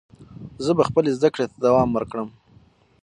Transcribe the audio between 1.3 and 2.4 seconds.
کړې ته دوام ورکړم.